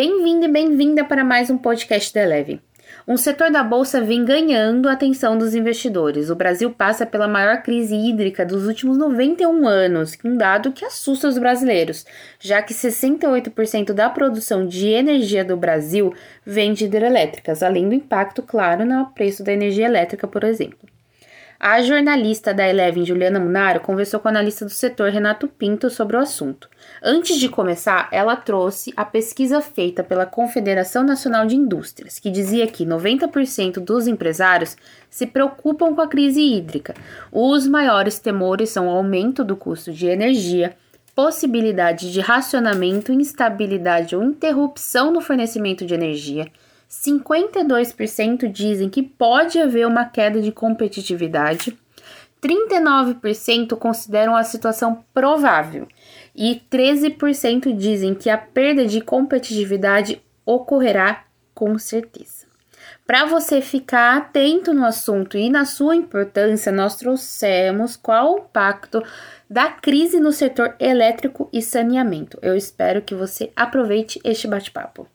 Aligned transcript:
Bem-vindo 0.00 0.44
e 0.44 0.48
bem-vinda 0.48 1.02
para 1.02 1.24
mais 1.24 1.50
um 1.50 1.58
podcast 1.58 2.14
da 2.14 2.22
Eleve. 2.22 2.60
Um 3.04 3.16
setor 3.16 3.50
da 3.50 3.64
bolsa 3.64 4.00
vem 4.00 4.24
ganhando 4.24 4.88
a 4.88 4.92
atenção 4.92 5.36
dos 5.36 5.56
investidores. 5.56 6.30
O 6.30 6.36
Brasil 6.36 6.70
passa 6.70 7.04
pela 7.04 7.26
maior 7.26 7.62
crise 7.64 7.96
hídrica 7.96 8.46
dos 8.46 8.64
últimos 8.64 8.96
91 8.96 9.66
anos, 9.66 10.16
um 10.24 10.36
dado 10.36 10.70
que 10.70 10.84
assusta 10.84 11.26
os 11.26 11.36
brasileiros, 11.36 12.06
já 12.38 12.62
que 12.62 12.72
68% 12.72 13.92
da 13.92 14.08
produção 14.08 14.68
de 14.68 14.86
energia 14.86 15.44
do 15.44 15.56
Brasil 15.56 16.14
vem 16.46 16.72
de 16.72 16.84
hidrelétricas, 16.84 17.60
além 17.60 17.88
do 17.88 17.94
impacto 17.96 18.40
claro 18.40 18.84
no 18.84 19.06
preço 19.06 19.42
da 19.42 19.52
energia 19.52 19.86
elétrica, 19.86 20.28
por 20.28 20.44
exemplo. 20.44 20.88
A 21.60 21.82
jornalista 21.82 22.54
da 22.54 22.68
Eleven, 22.68 23.04
Juliana 23.04 23.40
Munaro, 23.40 23.80
conversou 23.80 24.20
com 24.20 24.28
o 24.28 24.30
analista 24.30 24.64
do 24.64 24.70
setor, 24.70 25.10
Renato 25.10 25.48
Pinto, 25.48 25.90
sobre 25.90 26.16
o 26.16 26.20
assunto. 26.20 26.70
Antes 27.02 27.38
de 27.38 27.48
começar, 27.48 28.08
ela 28.10 28.34
trouxe 28.34 28.92
a 28.96 29.04
pesquisa 29.04 29.60
feita 29.60 30.02
pela 30.02 30.26
Confederação 30.26 31.04
Nacional 31.04 31.46
de 31.46 31.54
Indústrias, 31.54 32.18
que 32.18 32.30
dizia 32.30 32.66
que 32.66 32.84
90% 32.84 33.74
dos 33.78 34.08
empresários 34.08 34.76
se 35.08 35.26
preocupam 35.26 35.94
com 35.94 36.00
a 36.00 36.08
crise 36.08 36.40
hídrica. 36.40 36.94
Os 37.30 37.68
maiores 37.68 38.18
temores 38.18 38.70
são 38.70 38.88
o 38.88 38.90
aumento 38.90 39.44
do 39.44 39.56
custo 39.56 39.92
de 39.92 40.06
energia, 40.06 40.76
possibilidade 41.14 42.12
de 42.12 42.20
racionamento, 42.20 43.12
instabilidade 43.12 44.16
ou 44.16 44.22
interrupção 44.22 45.12
no 45.12 45.20
fornecimento 45.20 45.86
de 45.86 45.94
energia. 45.94 46.50
52% 46.90 48.50
dizem 48.50 48.88
que 48.88 49.02
pode 49.02 49.58
haver 49.60 49.86
uma 49.86 50.04
queda 50.04 50.40
de 50.40 50.50
competitividade, 50.50 51.78
39% 52.42 53.76
consideram 53.76 54.34
a 54.36 54.44
situação 54.44 55.04
provável 55.12 55.86
e 56.38 56.62
13% 56.70 57.76
dizem 57.76 58.14
que 58.14 58.30
a 58.30 58.38
perda 58.38 58.86
de 58.86 59.00
competitividade 59.00 60.22
ocorrerá 60.46 61.24
com 61.52 61.76
certeza. 61.76 62.46
Para 63.04 63.24
você 63.24 63.60
ficar 63.60 64.16
atento 64.16 64.72
no 64.72 64.86
assunto 64.86 65.36
e 65.36 65.50
na 65.50 65.64
sua 65.64 65.96
importância, 65.96 66.70
nós 66.70 66.94
trouxemos 66.94 67.96
qual 67.96 68.34
o 68.34 68.38
impacto 68.38 69.02
da 69.50 69.68
crise 69.68 70.20
no 70.20 70.30
setor 70.30 70.76
elétrico 70.78 71.48
e 71.52 71.60
saneamento. 71.60 72.38
Eu 72.40 72.54
espero 72.54 73.02
que 73.02 73.16
você 73.16 73.50
aproveite 73.56 74.20
este 74.22 74.46
bate-papo. 74.46 75.08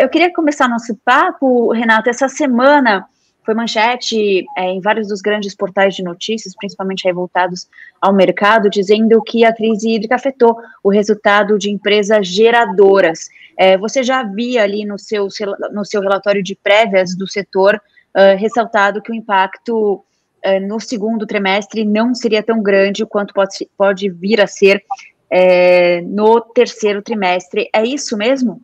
Eu 0.00 0.08
queria 0.08 0.32
começar 0.32 0.66
nosso 0.66 0.96
papo, 1.04 1.72
Renato. 1.72 2.08
Essa 2.08 2.28
semana 2.28 3.06
foi 3.48 3.54
manchete 3.54 4.44
é, 4.58 4.64
em 4.64 4.78
vários 4.78 5.08
dos 5.08 5.22
grandes 5.22 5.54
portais 5.54 5.94
de 5.94 6.02
notícias, 6.02 6.54
principalmente 6.54 7.10
voltados 7.10 7.66
ao 7.98 8.12
mercado, 8.12 8.68
dizendo 8.68 9.22
que 9.22 9.42
a 9.42 9.54
crise 9.54 9.88
hídrica 9.88 10.16
afetou 10.16 10.54
o 10.84 10.90
resultado 10.90 11.58
de 11.58 11.70
empresas 11.70 12.28
geradoras. 12.28 13.30
É, 13.56 13.78
você 13.78 14.02
já 14.02 14.20
havia 14.20 14.62
ali 14.62 14.84
no 14.84 14.98
seu, 14.98 15.28
no 15.72 15.82
seu 15.82 16.02
relatório 16.02 16.42
de 16.42 16.54
prévias 16.54 17.16
do 17.16 17.26
setor 17.26 17.80
uh, 18.14 18.36
ressaltado 18.36 19.00
que 19.00 19.10
o 19.10 19.14
impacto 19.14 19.94
uh, 19.94 20.68
no 20.68 20.78
segundo 20.78 21.26
trimestre 21.26 21.86
não 21.86 22.14
seria 22.14 22.42
tão 22.42 22.62
grande 22.62 23.06
quanto 23.06 23.32
pode, 23.32 23.66
pode 23.78 24.10
vir 24.10 24.42
a 24.42 24.46
ser 24.46 24.84
é, 25.30 26.02
no 26.02 26.38
terceiro 26.42 27.00
trimestre. 27.00 27.70
É 27.74 27.82
isso 27.82 28.14
mesmo? 28.14 28.60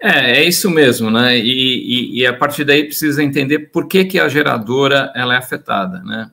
É, 0.00 0.38
é 0.38 0.44
isso 0.44 0.70
mesmo, 0.70 1.10
né? 1.10 1.38
E, 1.38 1.42
e, 1.42 2.20
e, 2.20 2.26
a 2.26 2.34
partir 2.34 2.64
daí 2.64 2.84
precisa 2.84 3.22
entender 3.22 3.70
por 3.70 3.88
que, 3.88 4.04
que 4.04 4.20
a 4.20 4.28
geradora 4.28 5.10
ela 5.14 5.34
é 5.34 5.38
afetada, 5.38 6.00
né? 6.02 6.30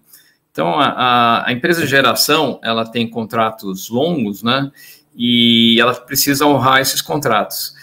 Então, 0.51 0.79
a, 0.79 1.47
a 1.47 1.51
empresa 1.51 1.81
de 1.81 1.87
geração, 1.87 2.59
ela 2.63 2.85
tem 2.85 3.09
contratos 3.09 3.89
longos, 3.89 4.43
né? 4.43 4.71
E 5.15 5.79
ela 5.79 5.95
precisa 5.95 6.45
honrar 6.45 6.79
esses 6.79 7.01
contratos. 7.01 7.73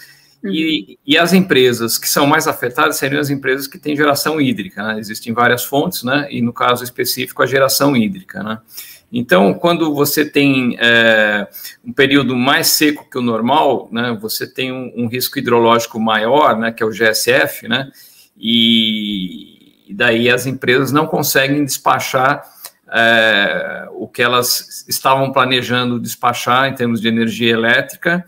Uhum. 0.43 0.51
E, 0.51 0.99
e, 1.05 1.17
as 1.17 1.33
empresas 1.33 1.97
que 1.97 2.07
são 2.07 2.25
mais 2.25 2.47
afetadas 2.47 2.97
seriam 2.97 3.19
as 3.19 3.29
empresas 3.29 3.67
que 3.67 3.77
têm 3.77 3.95
geração 3.95 4.39
hídrica, 4.39 4.81
né? 4.83 4.99
Existem 4.99 5.33
várias 5.33 5.65
fontes, 5.65 6.03
né? 6.03 6.27
E 6.31 6.41
no 6.41 6.53
caso 6.53 6.83
específico, 6.83 7.43
a 7.43 7.45
geração 7.45 7.95
hídrica, 7.95 8.41
né? 8.41 8.59
Então, 9.11 9.53
quando 9.53 9.93
você 9.93 10.23
tem 10.23 10.77
é, 10.79 11.45
um 11.83 11.91
período 11.91 12.35
mais 12.35 12.67
seco 12.67 13.09
que 13.09 13.17
o 13.17 13.21
normal, 13.21 13.89
né, 13.91 14.17
você 14.19 14.47
tem 14.47 14.71
um, 14.71 14.91
um, 14.95 15.07
risco 15.07 15.37
hidrológico 15.37 15.99
maior, 15.99 16.57
né, 16.57 16.71
que 16.71 16.81
é 16.81 16.85
o 16.85 16.91
GSF, 16.91 17.67
né, 17.67 17.91
e, 18.37 19.89
e 19.89 19.93
daí 19.93 20.29
as 20.29 20.45
empresas 20.45 20.93
não 20.93 21.05
conseguem 21.07 21.65
despachar 21.65 22.41
é, 22.89 23.87
o 23.91 24.07
que 24.07 24.21
elas 24.21 24.85
estavam 24.87 25.31
planejando 25.33 25.99
despachar 25.99 26.67
em 26.67 26.75
termos 26.75 27.01
de 27.01 27.09
energia 27.09 27.51
elétrica, 27.51 28.23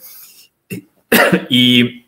e 1.50 2.04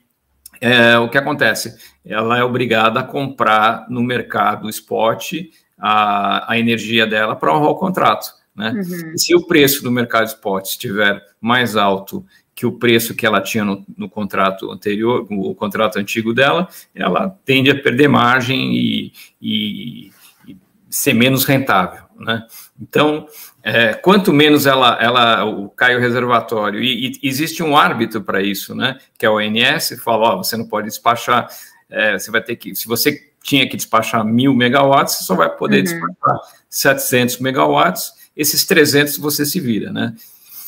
é, 0.60 0.98
o 0.98 1.10
que 1.10 1.18
acontece? 1.18 1.78
Ela 2.06 2.40
é 2.40 2.44
obrigada 2.44 3.00
a 3.00 3.04
comprar 3.04 3.86
no 3.90 4.04
mercado 4.04 4.70
spot 4.70 5.34
a, 5.78 6.52
a 6.52 6.60
energia 6.60 7.08
dela 7.08 7.36
para 7.36 7.56
honrar 7.56 7.70
o 7.70 7.76
contrato. 7.76 8.45
Né? 8.56 8.72
Uhum. 8.72 9.18
Se 9.18 9.36
o 9.36 9.46
preço 9.46 9.84
do 9.84 9.92
mercado 9.92 10.28
spot 10.28 10.66
estiver 10.66 11.22
mais 11.42 11.76
alto 11.76 12.26
que 12.56 12.66
o 12.66 12.72
preço 12.72 13.14
que 13.14 13.26
ela 13.26 13.42
tinha 13.42 13.66
no, 13.66 13.86
no, 13.98 14.10
contrato 14.10 14.72
anterior, 14.72 15.28
o 15.30 15.54
contrato 15.54 16.00
antigo 16.00 16.34
dela, 16.34 16.70
ela 16.96 17.38
tende 17.44 17.70
a 17.70 17.76
perder 17.78 18.08
margem 18.08 18.74
e, 18.74 19.14
e, 19.42 20.12
e 20.48 20.58
ser 20.90 21.14
menos 21.14 21.44
rentável. 21.44 22.06
Né? 22.18 22.48
Então, 22.82 23.28
é, 23.62 23.94
quanto 23.94 24.32
menos 24.32 24.66
ela, 24.66 24.98
ela 25.02 25.70
cai 25.76 25.98
o 25.98 26.00
reservatório, 26.00 26.82
e, 26.82 27.12
e 27.22 27.28
existe 27.28 27.62
um 27.62 27.76
árbitro 27.76 28.24
para 28.24 28.42
isso, 28.42 28.74
né? 28.74 28.98
que 29.18 29.26
é 29.26 29.30
o 29.30 29.36
ONS, 29.36 30.00
fala, 30.02 30.36
ó, 30.36 30.38
você 30.38 30.56
não 30.56 30.66
pode 30.66 30.88
despachar, 30.88 31.50
é, 31.90 32.18
você 32.18 32.32
vai 32.32 32.42
ter 32.42 32.56
que, 32.56 32.74
se 32.74 32.88
você 32.88 33.20
tinha 33.44 33.68
que 33.68 33.76
despachar 33.76 34.26
mil 34.26 34.56
megawatts, 34.56 35.16
você 35.16 35.24
só 35.26 35.36
vai 35.36 35.50
poder 35.50 35.80
uhum. 35.80 35.84
despachar 35.84 36.40
700 36.70 37.40
megawatts, 37.40 38.14
esses 38.36 38.66
300 38.66 39.18
você 39.18 39.46
se 39.46 39.60
vira, 39.60 39.92
né? 39.92 40.14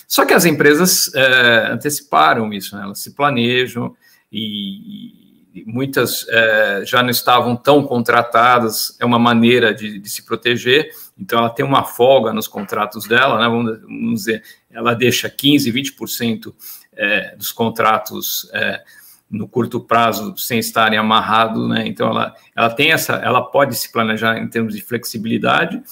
Só 0.08 0.26
que 0.26 0.34
as 0.34 0.46
empresas 0.46 1.14
é, 1.14 1.68
anteciparam 1.72 2.54
isso, 2.54 2.76
né? 2.76 2.84
elas 2.84 3.00
se 3.00 3.12
planejam 3.12 3.94
e, 4.32 5.28
muitas 5.66 6.26
é, 6.30 6.84
já 6.86 7.04
não 7.04 7.10
estavam 7.10 7.56
tão 7.56 7.84
contratadas, 7.84 8.96
é 9.00 9.06
uma 9.06 9.20
maneira 9.20 9.74
de, 9.74 10.00
de, 10.00 10.10
se 10.10 10.24
proteger, 10.24 10.90
então 11.18 11.40
ela 11.40 11.50
tem 11.50 11.66
uma 11.66 11.84
folga 11.84 12.32
nos 12.32 12.48
contratos 12.48 13.06
dela, 13.06 13.40
né? 13.40 13.50
vamos, 13.50 13.82
vamos 13.82 14.14
dizer, 14.20 14.44
ela 14.72 14.94
deixa 14.94 15.30
15, 15.30 15.72
20% 15.72 16.54
é, 16.96 17.36
dos 17.36 17.52
contratos 17.52 18.50
é, 18.54 18.82
no 19.30 19.48
curto 19.48 19.80
prazo 19.80 20.38
sem 20.38 20.60
estarem 20.60 20.98
amarrados, 20.98 21.68
né? 21.68 21.86
Então 21.86 22.08
ela, 22.10 22.34
ela 22.56 22.70
tem 22.70 22.92
essa, 22.92 23.16
ela 23.16 23.42
pode 23.42 23.76
se 23.76 23.92
planejar 23.92 24.38
em 24.38 24.48
termos 24.48 24.74
de 24.74 24.82
flexibilidade 24.82 25.84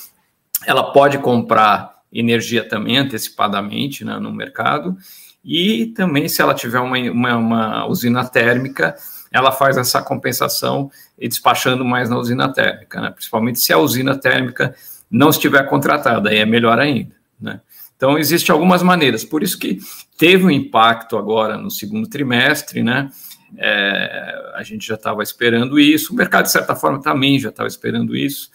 ela 0.66 0.92
pode 0.92 1.18
comprar 1.20 1.96
energia 2.12 2.68
também 2.68 2.98
antecipadamente 2.98 4.06
né, 4.06 4.18
no 4.18 4.31
mercado, 4.31 4.98
e 5.44 5.88
também, 5.88 6.28
se 6.28 6.42
ela 6.42 6.56
tiver 6.56 6.80
uma, 6.80 6.98
uma, 6.98 7.36
uma, 7.38 7.88
usina 7.88 8.26
térmica, 8.26 8.96
ela 9.31 9.52
faz 9.52 9.78
essa 9.78 10.02
compensação 10.02 10.90
e 11.20 11.28
despachando 11.28 11.86
mais 11.86 12.09
na 12.09 12.18
usina 12.18 12.52
térmica, 12.52 13.00
né, 13.00 13.12
principalmente 13.12 13.59
se 13.59 13.72
a 13.72 13.78
usina 13.78 14.18
térmica 14.18 14.74
não 15.09 15.30
estiver 15.30 15.64
contratada, 15.70 16.30
aí 16.30 16.38
é 16.38 16.46
melhor 16.46 16.80
ainda. 16.80 17.14
Né. 17.40 17.59
Então, 17.96 18.18
existem 18.18 18.52
algumas 18.52 18.82
maneiras, 18.82 19.24
por 19.24 19.44
isso 19.44 19.59
que 19.59 19.80
teve 20.18 20.46
um 20.46 20.52
impacto 20.52 21.18
agora 21.18 21.58
no 21.58 21.70
segundo 21.70 22.09
trimestre, 22.09 22.84
né? 22.84 23.09
É, 23.58 24.52
a 24.56 24.64
gente 24.64 24.86
já 24.86 24.96
estava 24.96 25.24
esperando 25.24 25.80
isso, 25.80 26.12
o 26.12 26.16
mercado, 26.16 26.46
de 26.46 26.52
certa 26.52 26.76
forma, 26.76 27.02
também 27.02 27.40
já 27.40 27.50
estava 27.50 27.68
esperando 27.68 28.16
isso 28.16 28.50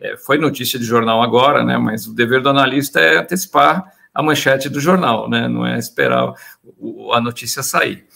é, 0.00 0.16
foi 0.16 0.38
notícia 0.38 0.78
de 0.78 0.84
jornal 0.84 1.22
agora, 1.22 1.64
né? 1.64 1.78
Mas 1.78 2.06
o 2.06 2.14
dever 2.14 2.40
do 2.40 2.48
analista 2.48 3.00
é 3.00 3.18
antecipar 3.18 3.84
a 4.14 4.22
manchete 4.22 4.68
do 4.68 4.80
jornal, 4.80 5.28
né? 5.28 5.48
Não 5.48 5.66
é 5.66 5.78
esperar 5.78 6.32
o, 6.78 7.12
a 7.12 7.20
notícia 7.20 7.62
sair. 7.62 8.06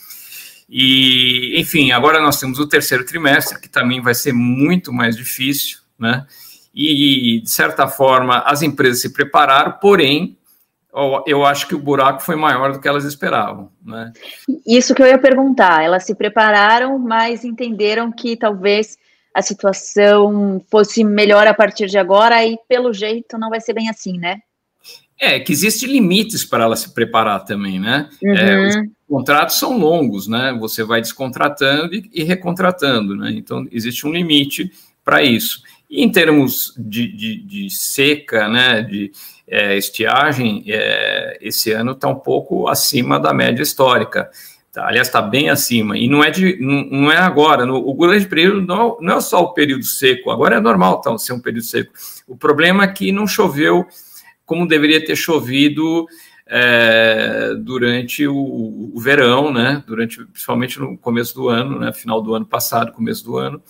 E, 0.69 1.61
enfim, 1.61 1.91
agora 1.91 2.21
nós 2.21 2.39
temos 2.39 2.59
o 2.59 2.69
terceiro 2.69 3.05
trimestre, 3.05 3.61
que 3.61 3.69
também 3.69 4.01
vai 4.01 4.15
ser 4.15 4.33
muito 4.33 4.93
mais 4.93 5.17
difícil, 5.17 5.79
né? 5.99 6.25
E, 6.73 7.41
de 7.43 7.51
certa 7.51 7.89
forma, 7.89 8.39
as 8.47 8.63
empresas 8.63 9.01
se 9.01 9.13
prepararam, 9.13 9.73
porém, 9.73 10.39
eu 11.27 11.45
acho 11.45 11.67
que 11.67 11.75
o 11.75 11.79
buraco 11.79 12.23
foi 12.23 12.37
maior 12.37 12.73
do 12.73 12.81
que 12.81 12.87
elas 12.87 13.05
esperavam, 13.05 13.71
né? 13.85 14.13
Isso 14.65 14.95
que 14.95 15.03
eu 15.03 15.07
ia 15.07 15.19
perguntar, 15.19 15.83
elas 15.83 16.05
se 16.05 16.15
prepararam, 16.15 16.99
mas 16.99 17.45
entenderam 17.45 18.11
que 18.13 18.37
talvez 18.37 18.97
a 19.35 19.43
situação 19.43 20.65
fosse 20.71 21.05
melhor 21.05 21.47
a 21.47 21.55
partir 21.55 21.87
de 21.87 21.99
agora, 21.99 22.45
e 22.45 22.59
pelo 22.69 22.93
jeito 22.93 23.39
não 23.39 23.51
vai 23.51 23.61
ser 23.61 23.73
bem 23.73 23.89
assim, 23.89 24.19
né? 24.19 24.39
É, 25.19 25.39
que 25.39 25.53
existem 25.53 25.91
limites 25.91 26.45
para 26.45 26.65
ela 26.65 26.75
se 26.77 26.95
preparar 26.95 27.45
também, 27.45 27.79
né? 27.79 28.09
Uhum. 28.23 28.35
É, 28.35 28.69
os 28.69 28.77
contratos 29.07 29.59
são 29.59 29.77
longos, 29.77 30.27
né? 30.27 30.57
Você 30.59 30.83
vai 30.83 31.01
descontratando 31.01 31.95
e, 31.95 32.11
e 32.13 32.25
recontratando, 32.25 33.15
né? 33.15 33.31
Então, 33.33 33.67
existe 33.71 34.07
um 34.07 34.13
limite 34.13 34.71
para 35.05 35.23
isso. 35.23 35.61
E 35.91 36.03
em 36.03 36.11
termos 36.11 36.73
de, 36.79 37.09
de, 37.09 37.43
de 37.43 37.71
seca, 37.71 38.49
né, 38.49 38.81
de 38.81 39.11
é, 39.47 39.77
estiagem, 39.77 40.65
é, 40.69 41.37
esse 41.41 41.73
ano 41.73 41.93
está 41.93 42.07
um 42.07 42.15
pouco 42.15 42.69
acima 42.69 43.19
da 43.19 43.35
média 43.35 43.63
histórica. 43.63 44.31
Tá, 44.73 44.87
aliás, 44.87 45.09
está 45.09 45.21
bem 45.21 45.51
acima. 45.51 45.99
E 45.99 46.09
não 46.09 46.23
é, 46.23 46.31
de, 46.31 46.57
não, 46.61 46.85
não 46.85 47.13
é 47.13 47.17
agora. 47.17 47.67
No, 47.67 47.77
o 47.77 47.95
grande 47.95 48.27
período 48.27 48.63
não, 48.63 48.97
não, 49.01 49.17
é 49.17 49.21
só 49.21 49.43
o 49.43 49.53
período 49.53 49.85
seco. 49.85 50.31
Agora 50.31 50.57
é 50.57 50.61
normal 50.61 51.01
tá, 51.01 51.17
ser 51.19 51.33
um 51.33 51.41
período 51.41 51.65
seco. 51.65 51.93
O 52.27 52.37
problema 52.37 52.85
é 52.85 52.89
que 52.89 53.11
não 53.11 53.27
choveu 53.27 53.87
como 54.47 54.69
deveria 54.69 55.05
ter 55.05 55.17
chovido 55.17 56.07
é, 56.47 57.55
durante 57.59 58.27
o, 58.29 58.37
o, 58.95 59.01
verão, 59.01 59.53
né? 59.53 59.83
Durante, 59.87 60.25
principalmente 60.25 60.79
no 60.79 60.97
começo 60.97 61.35
do 61.35 61.49
ano, 61.49 61.81
né? 61.81 61.93
Final 61.93 62.23
do 62.23 62.35
ano 62.35 62.47
passado, 62.47 62.93
começo 62.93 63.25
do 63.25 63.39
ano. 63.39 63.61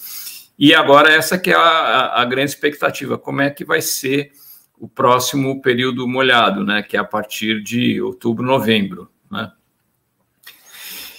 E 0.59 0.75
agora 0.75 1.11
essa 1.11 1.39
que 1.39 1.51
é 1.51 1.55
a, 1.55 2.21
a 2.21 2.25
grande 2.27 2.51
expectativa. 2.51 3.17
Como 3.17 3.41
é 3.41 3.49
que 3.49 3.65
vai 3.65 3.81
ser 3.81 4.33
o 4.79 4.87
próximo 4.87 5.63
período 5.63 6.07
molhado, 6.07 6.63
né? 6.63 6.83
Que 6.83 6.99
é 6.99 7.01
a 7.01 7.05
partir 7.05 7.63
de 7.63 8.03
outubro, 8.03 8.45
novembro, 8.45 9.11
né? 9.31 9.51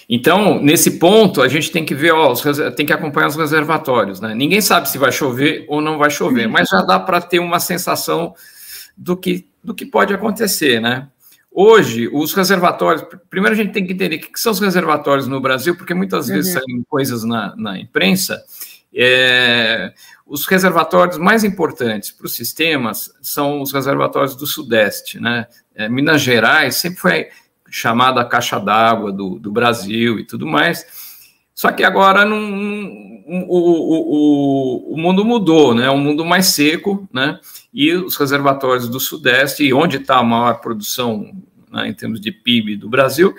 Então, 0.08 0.60
nesse 0.60 0.98
ponto, 0.98 1.40
a 1.42 1.48
gente 1.48 1.70
tem 1.70 1.84
que 1.84 1.94
ver, 1.94 2.12
ó, 2.12 2.34
tem 2.76 2.84
que 2.84 2.92
acompanhar 2.92 3.28
os 3.28 3.36
reservatórios, 3.36 4.20
né? 4.20 4.34
Ninguém 4.34 4.60
sabe 4.60 4.88
se 4.88 4.98
vai 4.98 5.12
chover 5.12 5.64
ou 5.68 5.80
não 5.80 5.98
vai 5.98 6.10
chover, 6.10 6.48
mas 6.48 6.68
já 6.68 6.82
dá 6.82 6.98
para 6.98 7.20
ter 7.20 7.38
uma 7.38 7.60
sensação 7.60 8.34
do 8.96 9.16
que, 9.16 9.46
do 9.62 9.74
que 9.74 9.86
pode 9.86 10.12
acontecer, 10.12 10.80
né? 10.80 11.08
Hoje, 11.54 12.08
os 12.12 12.32
reservatórios, 12.32 13.04
primeiro 13.28 13.54
a 13.54 13.56
gente 13.58 13.72
tem 13.72 13.86
que 13.86 13.92
entender 13.92 14.16
o 14.16 14.20
que 14.20 14.40
são 14.40 14.52
os 14.52 14.60
reservatórios 14.60 15.28
no 15.28 15.40
Brasil, 15.40 15.76
porque 15.76 15.92
muitas 15.92 16.28
uhum. 16.28 16.34
vezes 16.34 16.52
saem 16.52 16.82
coisas 16.88 17.24
na, 17.24 17.54
na 17.56 17.78
imprensa. 17.78 18.42
É, 18.94 19.92
os 20.26 20.46
reservatórios 20.46 21.18
mais 21.18 21.44
importantes 21.44 22.10
para 22.10 22.26
os 22.26 22.34
sistemas 22.34 23.12
são 23.20 23.60
os 23.60 23.72
reservatórios 23.72 24.34
do 24.34 24.46
Sudeste, 24.46 25.20
né? 25.20 25.46
É, 25.74 25.88
Minas 25.88 26.22
Gerais 26.22 26.76
sempre 26.76 26.98
foi 26.98 27.28
chamada 27.72 28.24
caixa 28.24 28.60
d'água 28.60 29.10
do, 29.10 29.38
do 29.38 29.50
Brasil 29.50 30.18
e 30.18 30.24
tudo 30.24 30.46
mais. 30.46 30.86
Só 31.54 31.72
que 31.72 31.82
agora 31.82 32.24
não, 32.24 32.38
o, 33.26 33.46
o, 33.48 34.94
o, 34.94 34.96
mundo 34.96 35.24
mudou, 35.24 35.74
né? 35.74 35.86
É 35.86 35.90
um 35.90 35.98
mundo 35.98 36.24
mais 36.24 36.46
seco, 36.46 37.08
né? 37.12 37.40
E 37.72 37.92
os 37.94 38.16
reservatórios 38.16 38.88
do 38.88 39.00
Sudeste, 39.00 39.64
e 39.64 39.72
onde 39.72 39.96
está 39.96 40.18
a 40.18 40.22
maior 40.22 40.60
produção 40.60 41.32
né, 41.70 41.88
em 41.88 41.94
termos 41.94 42.20
de 42.20 42.30
PIB 42.30 42.76
do 42.76 42.88
Brasil, 42.88 43.34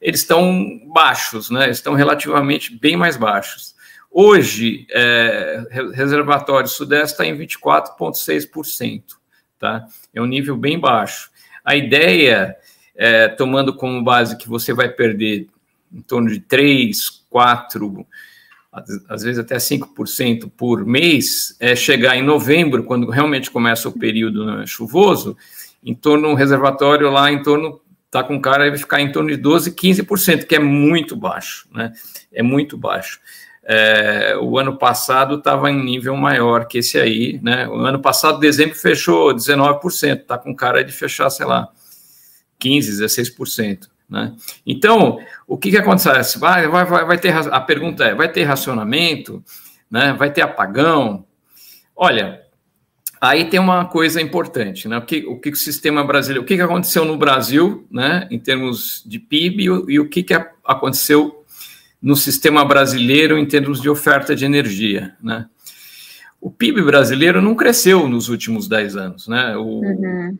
eles 0.00 0.20
estão 0.20 0.80
baixos, 0.92 1.50
né? 1.50 1.70
Estão 1.70 1.94
relativamente 1.94 2.76
bem 2.76 2.96
mais 2.96 3.16
baixos. 3.16 3.74
Hoje, 4.10 4.86
é, 4.90 5.64
reservatório 5.94 6.68
Sudeste 6.68 7.14
está 7.14 7.26
em 7.26 7.36
24,6%, 7.36 9.02
tá? 9.58 9.86
É 10.14 10.20
um 10.20 10.26
nível 10.26 10.56
bem 10.56 10.78
baixo. 10.78 11.30
A 11.64 11.74
ideia 11.74 12.56
é, 12.94 13.28
tomando 13.28 13.74
como 13.74 14.02
base 14.02 14.36
que 14.36 14.48
você 14.48 14.72
vai 14.72 14.88
perder 14.88 15.48
em 15.92 16.00
torno 16.00 16.28
de 16.30 16.40
3, 16.40 17.24
4, 17.28 18.06
às 19.08 19.22
vezes 19.22 19.38
até 19.38 19.56
5% 19.56 20.50
por 20.56 20.84
mês, 20.86 21.54
é 21.60 21.76
chegar 21.76 22.16
em 22.16 22.22
novembro, 22.22 22.84
quando 22.84 23.10
realmente 23.10 23.50
começa 23.50 23.88
o 23.88 23.98
período 23.98 24.46
né, 24.46 24.66
chuvoso, 24.66 25.36
em 25.84 25.94
torno 25.94 26.28
um 26.28 26.34
reservatório 26.34 27.10
lá 27.10 27.30
em 27.30 27.42
torno 27.42 27.80
tá 28.12 28.22
com 28.22 28.38
cara 28.38 28.68
vai 28.68 28.78
ficar 28.78 29.00
em 29.00 29.10
torno 29.10 29.30
de 29.30 29.38
12, 29.38 29.72
15%, 29.72 30.44
que 30.44 30.54
é 30.54 30.58
muito 30.58 31.16
baixo, 31.16 31.66
né? 31.72 31.94
É 32.30 32.42
muito 32.42 32.76
baixo. 32.76 33.18
É, 33.64 34.36
o 34.38 34.58
ano 34.58 34.76
passado 34.76 35.36
estava 35.36 35.70
em 35.70 35.82
nível 35.82 36.14
maior 36.14 36.66
que 36.66 36.78
esse 36.78 37.00
aí, 37.00 37.40
né? 37.42 37.66
O 37.66 37.76
ano 37.76 38.00
passado, 38.00 38.38
dezembro, 38.38 38.76
fechou 38.76 39.34
19%, 39.34 40.26
tá 40.26 40.36
com 40.36 40.54
cara 40.54 40.84
de 40.84 40.92
fechar, 40.92 41.30
sei 41.30 41.46
lá, 41.46 41.70
15%, 42.62 43.36
16%. 43.36 43.88
Né? 44.08 44.34
Então, 44.66 45.18
o 45.46 45.56
que, 45.56 45.70
que 45.70 45.78
acontece? 45.78 46.38
Vai, 46.38 46.68
vai, 46.68 46.84
vai 46.84 47.18
ter, 47.18 47.34
a 47.34 47.60
pergunta 47.60 48.04
é: 48.04 48.14
vai 48.14 48.30
ter 48.30 48.44
racionamento? 48.44 49.42
Né? 49.90 50.12
Vai 50.12 50.30
ter 50.30 50.42
apagão? 50.42 51.24
Olha, 51.96 52.42
aí 53.20 53.44
tem 53.46 53.58
uma 53.58 53.86
coisa 53.86 54.20
importante, 54.20 54.88
né? 54.88 54.98
O 54.98 55.02
que 55.02 55.24
o, 55.26 55.38
que 55.38 55.50
o 55.50 55.56
sistema 55.56 56.04
brasileiro, 56.04 56.42
o 56.42 56.46
que, 56.46 56.56
que 56.56 56.62
aconteceu 56.62 57.04
no 57.04 57.16
Brasil, 57.16 57.86
né, 57.90 58.26
em 58.30 58.38
termos 58.38 59.02
de 59.06 59.18
PIB, 59.18 59.62
e, 59.62 59.94
e 59.94 60.00
o 60.00 60.08
que, 60.08 60.22
que 60.22 60.34
aconteceu 60.64 61.44
no 62.02 62.16
sistema 62.16 62.64
brasileiro 62.64 63.38
em 63.38 63.46
termos 63.46 63.80
de 63.80 63.88
oferta 63.88 64.34
de 64.34 64.44
energia, 64.44 65.14
né? 65.22 65.46
O 66.40 66.50
PIB 66.50 66.82
brasileiro 66.82 67.40
não 67.40 67.54
cresceu 67.54 68.08
nos 68.08 68.28
últimos 68.28 68.66
10 68.66 68.96
anos, 68.96 69.28
né? 69.28 69.56
O, 69.56 69.80
uhum. 69.80 70.36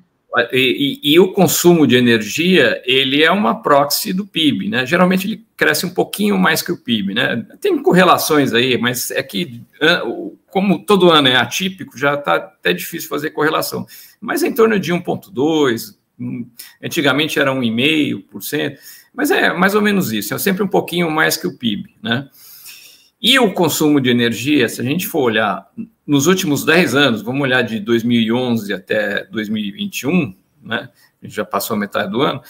E, 0.51 0.99
e, 1.03 1.21
o 1.21 1.33
consumo 1.33 1.87
de 1.87 1.95
energia, 1.95 2.81
ele 2.87 3.23
é 3.23 3.31
uma 3.31 3.63
proxy 3.63 4.15
do 4.15 4.27
PIB, 4.27 4.69
né? 4.69 4.87
Geralmente 4.87 5.27
ele 5.27 5.45
cresce 5.55 5.85
um 5.85 5.91
pouquinho 5.91 6.39
mais 6.39 6.63
que 6.63 6.73
o 6.73 6.77
PIB, 6.79 7.13
né? 7.13 7.47
Tem 7.61 7.83
correlações 7.83 8.55
aí, 8.55 8.79
mas 8.79 9.11
é 9.11 9.23
que, 9.23 9.61
como 10.47 10.85
todo 10.87 11.11
ano 11.11 11.29
é 11.29 11.37
atípico, 11.37 11.99
já 11.99 12.15
está 12.15 12.37
até 12.37 12.73
difícil 12.73 13.11
fazer 13.11 13.31
correlação. 13.31 13.85
Mas 14.19 14.43
é 14.43 14.49
em 14.49 14.55
torno 14.55 14.81
de 14.81 14.91
1,2%, 14.91 15.97
hum, 16.19 16.47
antigamente 16.83 17.39
era 17.39 17.53
1,5%, 17.53 18.79
mas 19.15 19.31
é 19.31 19.53
mais 19.53 19.75
ou 19.75 19.83
menos 19.83 20.13
isso, 20.13 20.33
é 20.33 20.39
sempre 20.39 20.63
um 20.63 20.69
pouquinho 20.69 21.11
mais 21.11 21.37
que 21.37 21.47
o 21.47 21.59
PIB, 21.59 21.95
né? 22.03 22.27
E 23.23 23.39
o 23.39 23.53
consumo 23.53 24.01
de 24.01 24.11
energia, 24.11 24.69
se 24.69 24.81
a 24.81 24.85
gente 24.85 25.07
for 25.07 25.21
olhar 25.21 25.65
nos 26.05 26.27
últimos 26.27 26.65
10 26.65 26.97
anos, 26.97 27.23
vamos 27.23 27.43
olhar 27.43 27.63
de 27.63 27.79
2011 27.79 28.73
até 28.75 29.25
2021, 29.27 30.35
né? 30.61 30.89
A 31.23 31.27
gente 31.27 31.37
já 31.37 31.45
passou 31.45 31.77
a 31.77 31.79
metade 31.79 32.11
do 32.11 32.21
ano, 32.21 32.43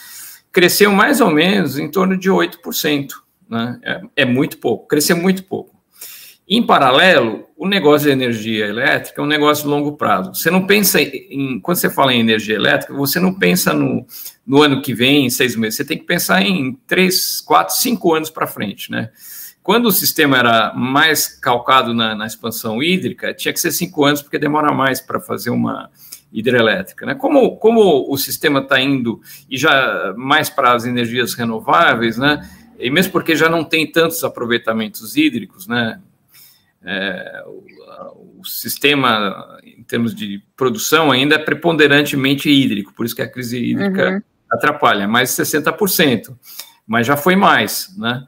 cresceu 0.50 0.90
mais 0.90 1.20
ou 1.20 1.30
menos 1.30 1.78
em 1.78 1.90
torno 1.90 2.16
de 2.16 2.30
8%. 2.30 3.10
Né? 3.50 3.78
É, 3.82 4.00
é 4.16 4.24
muito 4.24 4.56
pouco, 4.56 4.86
cresceu 4.86 5.14
muito 5.14 5.44
pouco. 5.44 5.72
Em 6.48 6.64
paralelo, 6.64 7.46
o 7.54 7.68
negócio 7.68 8.06
de 8.06 8.12
energia 8.12 8.66
elétrica 8.66 9.20
é 9.20 9.24
um 9.24 9.28
negócio 9.28 9.64
de 9.64 9.70
longo 9.70 9.92
prazo. 9.92 10.34
Você 10.34 10.50
não 10.50 10.66
pensa 10.66 11.00
em. 11.00 11.60
Quando 11.60 11.76
você 11.76 11.90
fala 11.90 12.14
em 12.14 12.20
energia 12.20 12.56
elétrica, 12.56 12.94
você 12.94 13.20
não 13.20 13.34
pensa 13.34 13.74
no, 13.74 14.06
no 14.46 14.62
ano 14.62 14.80
que 14.80 14.94
vem, 14.94 15.26
em 15.26 15.30
seis 15.30 15.54
meses. 15.54 15.76
Você 15.76 15.84
tem 15.84 15.98
que 15.98 16.04
pensar 16.04 16.42
em 16.42 16.72
três, 16.86 17.40
quatro, 17.42 17.76
cinco 17.76 18.14
anos 18.14 18.30
para 18.30 18.46
frente, 18.46 18.90
né? 18.90 19.10
Quando 19.62 19.86
o 19.86 19.92
sistema 19.92 20.38
era 20.38 20.74
mais 20.74 21.28
calcado 21.28 21.94
na, 21.94 22.14
na 22.14 22.26
expansão 22.26 22.82
hídrica, 22.82 23.32
tinha 23.32 23.52
que 23.52 23.60
ser 23.60 23.70
cinco 23.70 24.04
anos, 24.04 24.20
porque 24.20 24.38
demora 24.38 24.72
mais 24.72 25.00
para 25.00 25.20
fazer 25.20 25.50
uma 25.50 25.90
hidrelétrica. 26.32 27.06
Né? 27.06 27.14
Como, 27.14 27.56
como 27.56 28.10
o 28.10 28.16
sistema 28.16 28.60
está 28.60 28.80
indo 28.80 29.20
e 29.48 29.56
já 29.56 30.14
mais 30.16 30.50
para 30.50 30.72
as 30.72 30.84
energias 30.84 31.34
renováveis, 31.34 32.16
né? 32.16 32.48
e 32.82 32.90
mesmo 32.90 33.12
porque 33.12 33.36
já 33.36 33.48
não 33.48 33.62
tem 33.62 33.90
tantos 33.90 34.24
aproveitamentos 34.24 35.16
hídricos, 35.16 35.66
né? 35.68 36.00
É, 36.84 37.44
o, 37.46 38.40
o, 38.40 38.44
sistema, 38.44 39.60
em 39.62 39.84
termos 39.84 40.12
de 40.12 40.42
produção, 40.56 41.12
ainda 41.12 41.36
é 41.36 41.38
preponderantemente 41.38 42.50
hídrico, 42.50 42.92
por 42.92 43.06
isso 43.06 43.14
que 43.14 43.22
a 43.22 43.30
crise 43.30 43.56
hídrica 43.56 44.10
uhum. 44.10 44.22
atrapalha, 44.50 45.06
mais 45.06 45.30
60%, 45.30 46.36
mas 46.84 47.06
já 47.06 47.16
foi 47.16 47.36
mais, 47.36 47.94
né? 47.96 48.26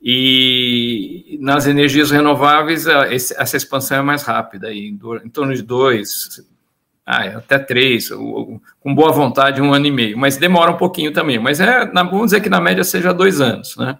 E 0.00 1.38
nas 1.40 1.66
energias 1.66 2.10
renováveis, 2.10 2.86
essa 2.86 3.56
expansão 3.56 3.98
é 3.98 4.02
mais 4.02 4.22
rápida, 4.22 4.72
em, 4.72 4.96
torno 5.32 5.54
de 5.54 5.62
dois, 5.62 6.40
ah, 7.04 7.38
até 7.38 7.58
três, 7.58 8.08
com 8.08 8.94
boa 8.94 9.10
vontade, 9.10 9.60
um 9.60 9.72
ano 9.72 9.86
e 9.86 9.90
meio, 9.90 10.16
mas 10.16 10.36
demora 10.36 10.70
um 10.70 10.76
pouquinho 10.76 11.12
também. 11.12 11.38
Mas 11.38 11.58
é, 11.58 11.84
vamos 11.86 12.26
dizer 12.26 12.40
que 12.40 12.48
na 12.48 12.60
média 12.60 12.84
seja 12.84 13.12
dois 13.12 13.40
anos, 13.40 13.76
né? 13.76 13.98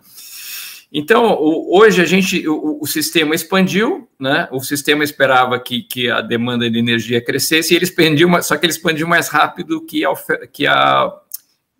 Então, 0.90 1.36
hoje 1.38 2.00
a 2.00 2.06
gente, 2.06 2.48
o, 2.48 2.78
o, 2.80 2.86
sistema 2.86 3.34
expandiu, 3.34 4.08
né? 4.18 4.48
O 4.50 4.60
sistema 4.60 5.04
esperava 5.04 5.60
que, 5.60 5.82
que 5.82 6.10
a 6.10 6.22
demanda 6.22 6.70
de 6.70 6.78
energia 6.78 7.20
crescesse 7.20 7.74
e 7.74 7.76
ele 7.76 7.84
expandiu, 7.84 8.30
só 8.42 8.56
que 8.56 8.64
ele 8.64 8.72
expandiu 8.72 9.06
mais 9.06 9.28
rápido 9.28 9.84
que 9.84 10.02
a, 10.06 10.14
que 10.50 10.66
a 10.66 11.12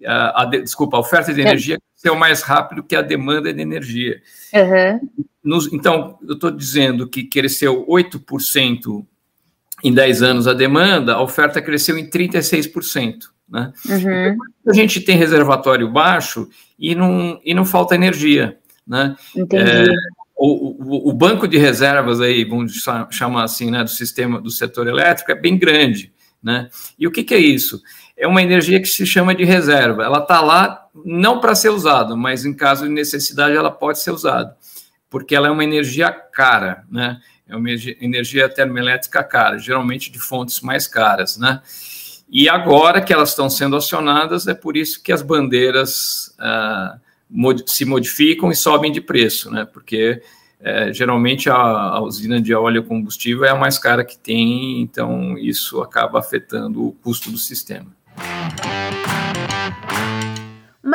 a, 0.06 0.42
a, 0.42 0.44
desculpa, 0.44 0.96
a 0.96 1.00
oferta 1.00 1.32
de 1.32 1.40
é. 1.40 1.44
energia 1.44 1.78
cresceu 1.98 2.16
mais 2.16 2.42
rápido 2.42 2.82
que 2.82 2.94
a 2.94 3.02
demanda 3.02 3.52
de 3.52 3.60
energia. 3.60 4.22
Uhum. 4.54 5.26
Nos, 5.42 5.72
então, 5.72 6.18
eu 6.26 6.34
estou 6.34 6.50
dizendo 6.50 7.08
que 7.08 7.24
cresceu 7.24 7.84
8% 7.86 9.04
em 9.82 9.92
10 9.92 10.22
anos 10.22 10.46
a 10.46 10.54
demanda, 10.54 11.14
a 11.14 11.22
oferta 11.22 11.60
cresceu 11.60 11.98
em 11.98 12.08
36%. 12.08 13.30
Né? 13.48 13.72
Uhum. 13.88 14.36
a 14.68 14.74
gente 14.74 15.00
tem 15.00 15.16
reservatório 15.16 15.90
baixo 15.90 16.48
e 16.78 16.94
não, 16.94 17.40
e 17.42 17.54
não 17.54 17.64
falta 17.64 17.94
energia. 17.94 18.58
Né? 18.86 19.16
Entendi. 19.34 19.70
É, 19.70 19.86
o, 20.36 21.06
o, 21.06 21.08
o, 21.08 21.12
banco 21.12 21.48
de 21.48 21.56
reservas 21.56 22.20
aí, 22.20 22.44
vamos 22.44 22.74
chamar 23.10 23.44
assim, 23.44 23.70
né, 23.70 23.82
do 23.82 23.90
sistema 23.90 24.40
do 24.40 24.50
setor 24.50 24.86
elétrico 24.86 25.32
é 25.32 25.34
bem 25.34 25.58
grande. 25.58 26.12
Né? 26.42 26.68
E 26.98 27.06
o 27.06 27.10
que, 27.10 27.24
que 27.24 27.34
é 27.34 27.38
isso? 27.38 27.82
é 28.18 28.26
uma 28.26 28.42
energia 28.42 28.80
que 28.80 28.88
se 28.88 29.06
chama 29.06 29.34
de 29.34 29.44
reserva. 29.44 30.02
Ela 30.02 30.18
está 30.18 30.40
lá 30.40 30.87
não 31.04 31.40
para 31.40 31.54
ser 31.54 31.70
usada, 31.70 32.14
mas 32.16 32.44
em 32.44 32.54
caso 32.54 32.84
de 32.84 32.92
necessidade 32.92 33.56
ela 33.56 33.70
pode 33.70 34.00
ser 34.00 34.10
usada, 34.10 34.56
porque 35.10 35.34
ela 35.34 35.48
é 35.48 35.50
uma 35.50 35.64
energia 35.64 36.10
cara, 36.10 36.84
né? 36.90 37.20
é 37.48 37.56
uma 37.56 37.70
energia 37.70 38.48
termoelétrica 38.48 39.24
cara, 39.24 39.58
geralmente 39.58 40.12
de 40.12 40.18
fontes 40.18 40.60
mais 40.60 40.86
caras, 40.86 41.38
né? 41.38 41.62
E 42.30 42.46
agora 42.46 43.00
que 43.00 43.10
elas 43.10 43.30
estão 43.30 43.48
sendo 43.48 43.74
acionadas, 43.74 44.46
é 44.46 44.52
por 44.52 44.76
isso 44.76 45.02
que 45.02 45.10
as 45.10 45.22
bandeiras 45.22 46.34
ah, 46.38 46.98
mod 47.28 47.64
se 47.66 47.86
modificam 47.86 48.50
e 48.50 48.54
sobem 48.54 48.92
de 48.92 49.00
preço, 49.00 49.50
né? 49.50 49.64
Porque 49.64 50.20
é, 50.60 50.92
geralmente 50.92 51.48
a, 51.48 51.54
a, 51.54 52.02
usina 52.02 52.38
de 52.38 52.52
óleo 52.52 52.84
combustível 52.84 53.44
é 53.44 53.50
a 53.50 53.56
mais 53.56 53.78
cara 53.78 54.04
que 54.04 54.18
tem, 54.18 54.82
então 54.82 55.38
isso 55.38 55.80
acaba 55.80 56.18
afetando 56.18 56.86
o 56.88 56.92
custo 56.92 57.30
do 57.30 57.38
sistema. 57.38 57.86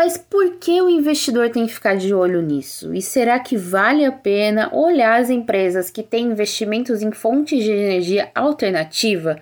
Mas 0.04 0.18
por 0.18 0.58
que 0.58 0.82
o 0.82 0.90
investidor 0.90 1.50
tem 1.50 1.66
que 1.66 1.74
ficar 1.74 1.96
de 1.96 2.14
olho 2.14 2.42
nisso? 2.42 2.94
E 2.94 3.02
será 3.02 3.40
que 3.40 3.56
vale 3.56 4.04
a 4.04 4.12
pena 4.12 4.70
olhar 4.74 5.22
as 5.22 5.30
empresas 5.30 5.90
que 5.90 6.04
têm 6.04 6.26
investimentos 6.26 7.02
em 7.02 7.10
fontes 7.14 7.64
de 7.64 7.72
energia 7.72 8.30
alternativa? 8.36 9.40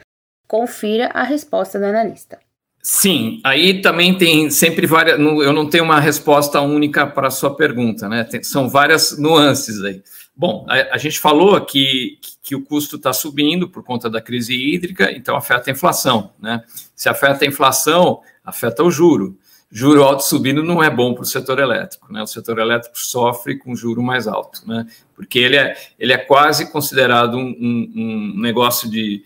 Confira 0.47 1.09
a 1.15 1.23
resposta 1.23 1.79
do 1.79 1.85
analista. 1.85 2.37
Sim, 2.79 3.41
aí 3.43 3.81
também 3.81 4.15
tem 4.15 4.51
sempre 4.51 4.85
várias. 4.85 5.19
Eu 5.19 5.51
não 5.51 5.67
tenho 5.67 5.83
uma 5.83 5.99
resposta 5.99 6.61
única 6.61 7.07
para 7.07 7.29
a 7.29 7.31
sua 7.31 7.55
pergunta, 7.55 8.07
né? 8.07 8.23
Tem, 8.23 8.43
são 8.43 8.69
várias 8.69 9.17
nuances 9.17 9.83
aí. 9.83 10.03
Bom, 10.35 10.67
a, 10.69 10.93
a 10.93 10.97
gente 10.99 11.19
falou 11.19 11.59
que, 11.65 12.19
que 12.43 12.55
o 12.55 12.63
custo 12.63 12.97
está 12.97 13.11
subindo 13.11 13.67
por 13.67 13.83
conta 13.83 14.11
da 14.11 14.21
crise 14.21 14.53
hídrica, 14.53 15.11
então 15.11 15.35
afeta 15.35 15.71
a 15.71 15.73
inflação, 15.73 16.31
né? 16.39 16.63
Se 16.95 17.09
afeta 17.09 17.45
a 17.45 17.47
inflação, 17.47 18.21
afeta 18.45 18.83
o 18.83 18.91
juro. 18.91 19.40
Juro 19.71 20.03
alto 20.03 20.23
subindo 20.23 20.61
não 20.61 20.83
é 20.83 20.89
bom 20.89 21.13
para 21.13 21.23
o 21.23 21.25
setor 21.25 21.57
elétrico, 21.59 22.11
né? 22.11 22.21
O 22.21 22.27
setor 22.27 22.59
elétrico 22.59 22.97
sofre 22.97 23.57
com 23.57 23.73
juro 23.73 24.03
mais 24.03 24.27
alto, 24.27 24.67
né? 24.67 24.85
Porque 25.15 25.39
ele 25.39 25.55
é, 25.55 25.75
ele 25.97 26.11
é 26.11 26.17
quase 26.17 26.69
considerado 26.71 27.37
um, 27.37 27.55
um, 27.59 27.91
um 27.95 28.41
negócio 28.41 28.89
de 28.89 29.23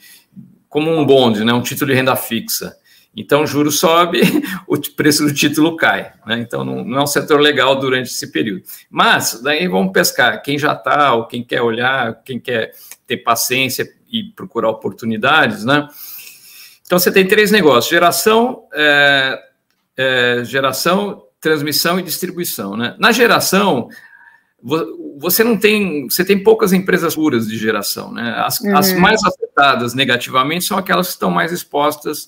como 0.69 0.91
um 0.91 1.03
bonde, 1.03 1.43
né? 1.43 1.51
Um 1.51 1.61
título 1.61 1.89
de 1.89 1.97
renda 1.97 2.15
fixa. 2.15 2.77
Então, 3.15 3.43
o 3.43 3.47
juro 3.47 3.71
sobe, 3.71 4.21
o 4.67 4.77
preço 4.95 5.25
do 5.25 5.33
título 5.33 5.77
cai. 5.77 6.11
Né? 6.27 6.39
Então, 6.39 6.65
não, 6.65 6.83
não, 6.83 6.99
é 6.99 7.03
um 7.03 7.07
setor 7.07 7.39
legal 7.39 7.79
durante 7.79 8.07
esse 8.07 8.29
período. 8.29 8.63
Mas, 8.89 9.41
daí 9.41 9.67
vamos 9.67 9.93
pescar. 9.93 10.43
Quem 10.43 10.59
já 10.59 10.73
está, 10.73 11.13
ou 11.13 11.25
quem 11.25 11.41
quer 11.41 11.61
olhar, 11.61 12.21
quem 12.23 12.39
quer 12.39 12.73
ter 13.07 13.17
paciência 13.17 13.89
e 14.11 14.25
procurar 14.35 14.69
oportunidades, 14.69 15.63
né? 15.63 15.87
Então, 16.85 16.99
você 16.99 17.11
tem 17.11 17.25
três 17.25 17.51
negócios: 17.51 17.89
geração, 17.89 18.63
é, 18.73 19.41
é, 19.97 20.43
geração, 20.43 21.23
transmissão 21.39 21.99
e 21.99 22.03
distribuição. 22.03 22.75
Né? 22.75 22.95
Na 22.99 23.11
geração, 23.11 23.89
você 25.17 25.43
não 25.43 25.57
tem, 25.57 26.09
você 26.09 26.25
tem 26.25 26.41
poucas 26.41 26.73
empresas 26.73 27.13
puras 27.13 27.47
de 27.47 27.57
geração, 27.57 28.11
né? 28.11 28.33
As, 28.37 28.59
uhum. 28.59 28.75
as 28.75 28.93
mais 28.93 29.23
afetadas 29.23 29.93
negativamente 29.93 30.65
são 30.65 30.77
aquelas 30.77 31.07
que 31.07 31.13
estão 31.13 31.29
mais 31.29 31.51
expostas 31.51 32.27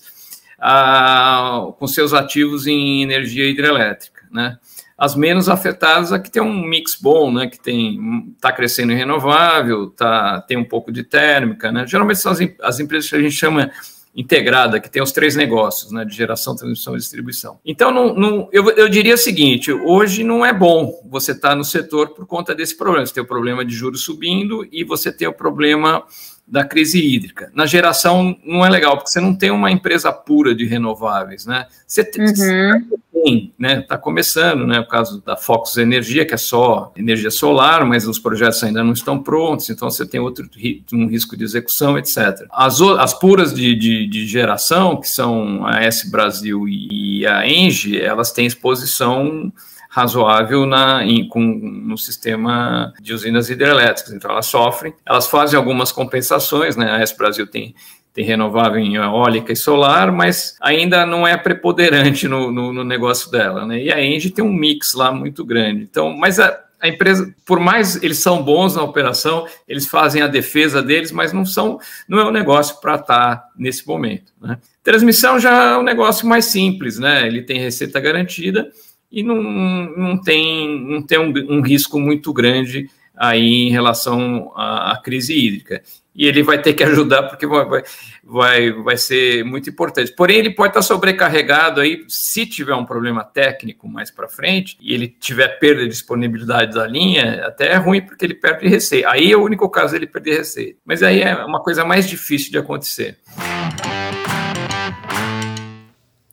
a, 0.58 1.66
com 1.78 1.86
seus 1.88 2.14
ativos 2.14 2.66
em 2.68 3.02
energia 3.02 3.48
hidrelétrica, 3.48 4.22
né? 4.30 4.56
As 4.96 5.14
menos 5.14 5.48
afetadas, 5.48 6.12
aqui 6.12 6.30
tem 6.30 6.42
um 6.42 6.62
mix 6.62 6.96
bom, 7.00 7.32
né? 7.32 7.48
Que 7.48 7.58
tem 7.58 8.34
está 8.36 8.52
crescendo 8.52 8.92
em 8.92 8.96
renovável, 8.96 9.90
tá, 9.90 10.40
tem 10.42 10.56
um 10.56 10.64
pouco 10.64 10.92
de 10.92 11.02
térmica, 11.02 11.72
né? 11.72 11.86
Geralmente 11.86 12.20
são 12.20 12.30
as, 12.30 12.38
as 12.62 12.78
empresas 12.78 13.10
que 13.10 13.16
a 13.16 13.20
gente 13.20 13.34
chama 13.34 13.70
integrada, 14.18 14.80
que 14.80 14.90
tem 14.90 15.00
os 15.00 15.12
três 15.12 15.36
negócios, 15.36 15.92
né, 15.92 16.04
de 16.04 16.12
geração, 16.12 16.56
transmissão 16.56 16.96
e 16.96 16.98
distribuição. 16.98 17.60
Então, 17.64 17.92
não, 17.92 18.12
não, 18.12 18.48
eu, 18.50 18.68
eu 18.70 18.88
diria 18.88 19.14
o 19.14 19.18
seguinte, 19.18 19.72
hoje 19.72 20.24
não 20.24 20.44
é 20.44 20.52
bom 20.52 21.00
você 21.08 21.30
estar 21.30 21.50
tá 21.50 21.54
no 21.54 21.64
setor 21.64 22.08
por 22.14 22.26
conta 22.26 22.52
desse 22.52 22.76
problema. 22.76 23.06
Você 23.06 23.14
tem 23.14 23.22
o 23.22 23.26
problema 23.26 23.64
de 23.64 23.72
juros 23.72 24.02
subindo 24.02 24.66
e 24.72 24.82
você 24.82 25.12
tem 25.12 25.28
o 25.28 25.32
problema 25.32 26.04
da 26.50 26.64
crise 26.64 26.98
hídrica. 26.98 27.50
Na 27.54 27.66
geração 27.66 28.36
não 28.44 28.64
é 28.64 28.70
legal, 28.70 28.96
porque 28.96 29.10
você 29.10 29.20
não 29.20 29.34
tem 29.34 29.50
uma 29.50 29.70
empresa 29.70 30.10
pura 30.12 30.54
de 30.54 30.64
renováveis, 30.64 31.44
né? 31.44 31.66
Você 31.86 32.02
tem, 32.02 32.24
uhum. 32.24 33.50
né? 33.58 33.80
Está 33.80 33.98
começando, 33.98 34.66
né? 34.66 34.80
O 34.80 34.88
caso 34.88 35.22
da 35.24 35.36
Focus 35.36 35.76
Energia, 35.76 36.24
que 36.24 36.34
é 36.34 36.38
só 36.38 36.92
energia 36.96 37.30
solar, 37.30 37.84
mas 37.84 38.08
os 38.08 38.18
projetos 38.18 38.62
ainda 38.64 38.82
não 38.82 38.92
estão 38.92 39.22
prontos, 39.22 39.68
então 39.68 39.90
você 39.90 40.06
tem 40.06 40.20
outro 40.20 40.48
um 40.92 41.06
risco 41.06 41.36
de 41.36 41.44
execução, 41.44 41.98
etc. 41.98 42.46
As, 42.50 42.80
as 42.80 43.12
puras 43.12 43.52
de, 43.52 43.74
de, 43.74 44.06
de 44.06 44.26
geração, 44.26 44.96
que 44.96 45.08
são 45.08 45.66
a 45.66 45.82
S 45.82 46.10
Brasil 46.10 46.66
e 46.66 47.26
a 47.26 47.46
Engie, 47.46 48.00
elas 48.00 48.32
têm 48.32 48.46
exposição 48.46 49.52
razoável 49.88 50.66
na, 50.66 51.04
em, 51.04 51.26
com, 51.28 51.40
no 51.40 51.96
sistema 51.96 52.92
de 53.00 53.14
usinas 53.14 53.48
hidrelétricas. 53.48 54.12
Então, 54.12 54.30
elas 54.30 54.46
sofrem, 54.46 54.94
elas 55.04 55.26
fazem 55.26 55.58
algumas 55.58 55.90
compensações, 55.90 56.76
né? 56.76 56.90
A 56.90 57.00
S 57.00 57.16
Brasil 57.16 57.46
tem 57.46 57.74
tem 58.18 58.24
renovável 58.24 58.80
em 58.80 58.96
eólica 58.96 59.52
e 59.52 59.56
solar, 59.56 60.10
mas 60.10 60.56
ainda 60.60 61.06
não 61.06 61.24
é 61.24 61.36
preponderante 61.36 62.26
no, 62.26 62.50
no, 62.50 62.72
no, 62.72 62.82
negócio 62.82 63.30
dela, 63.30 63.64
né? 63.64 63.80
E 63.80 63.92
a 63.92 64.04
Engie 64.04 64.30
tem 64.30 64.44
um 64.44 64.52
mix 64.52 64.92
lá 64.94 65.12
muito 65.12 65.44
grande. 65.44 65.82
Então, 65.84 66.10
mas 66.16 66.40
a, 66.40 66.58
a, 66.80 66.88
empresa, 66.88 67.32
por 67.46 67.60
mais 67.60 68.02
eles 68.02 68.18
são 68.18 68.42
bons 68.42 68.74
na 68.74 68.82
operação, 68.82 69.46
eles 69.68 69.86
fazem 69.86 70.20
a 70.20 70.26
defesa 70.26 70.82
deles, 70.82 71.12
mas 71.12 71.32
não 71.32 71.44
são, 71.44 71.78
não 72.08 72.18
é 72.18 72.24
um 72.24 72.32
negócio 72.32 72.80
para 72.80 72.96
estar 72.96 73.36
tá 73.36 73.48
nesse 73.56 73.86
momento, 73.86 74.32
né? 74.40 74.58
Transmissão 74.82 75.38
já 75.38 75.74
é 75.74 75.76
um 75.76 75.84
negócio 75.84 76.26
mais 76.26 76.46
simples, 76.46 76.98
né? 76.98 77.24
Ele 77.24 77.42
tem 77.42 77.60
receita 77.60 78.00
garantida 78.00 78.68
e 79.10 79.22
não, 79.22 79.42
não 79.42 80.20
tem, 80.20 80.80
não 80.80 81.02
tem 81.02 81.18
um, 81.18 81.32
um 81.48 81.60
risco 81.60 81.98
muito 81.98 82.32
grande 82.32 82.88
aí 83.18 83.66
em 83.66 83.70
relação 83.70 84.52
à, 84.54 84.92
à, 84.92 84.96
crise 85.02 85.34
hídrica. 85.34 85.82
E 86.14 86.26
ele 86.26 86.42
vai 86.42 86.60
ter 86.60 86.72
que 86.72 86.82
ajudar 86.84 87.24
porque 87.24 87.46
vai, 87.46 87.82
vai, 88.22 88.72
vai 88.72 88.96
ser 88.96 89.44
muito 89.44 89.68
importante. 89.68 90.12
Porém, 90.12 90.38
ele 90.38 90.50
pode 90.50 90.70
estar 90.70 90.82
sobrecarregado 90.82 91.80
aí, 91.80 92.04
se 92.06 92.46
tiver 92.46 92.74
um 92.74 92.84
problema 92.84 93.24
técnico 93.24 93.88
mais 93.88 94.10
para 94.10 94.28
frente, 94.28 94.76
e 94.80 94.94
ele 94.94 95.08
tiver 95.08 95.48
perda 95.58 95.82
de 95.82 95.88
disponibilidade 95.88 96.74
da 96.74 96.86
linha, 96.86 97.46
até 97.46 97.72
é 97.72 97.76
ruim 97.76 98.00
porque 98.00 98.24
ele 98.24 98.34
perde 98.34 98.68
receita. 98.68 99.10
Aí 99.10 99.32
é 99.32 99.36
o 99.36 99.42
único 99.42 99.68
caso 99.68 99.96
ele 99.96 100.06
perder 100.06 100.38
receita. 100.38 100.78
Mas 100.84 101.02
aí 101.02 101.22
é 101.22 101.34
uma 101.44 101.60
coisa 101.60 101.84
mais 101.84 102.08
difícil 102.08 102.52
de 102.52 102.58
acontecer. 102.58 103.18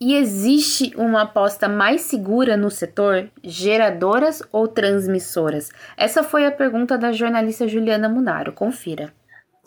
E 0.06 0.14
existe 0.14 0.94
uma 0.98 1.24
aposta 1.24 1.68
mais 1.68 2.02
segura 2.02 2.56
no 2.56 2.70
setor, 2.70 3.28
geradoras 3.44 4.44
ou 4.52 4.68
transmissoras? 4.68 5.72
Essa 5.98 6.22
foi 6.22 6.46
a 6.46 6.52
pergunta 6.52 6.96
da 6.96 7.12
jornalista 7.12 7.68
Juliana 7.68 8.08
Munaro. 8.08 8.54
Confira. 8.54 9.12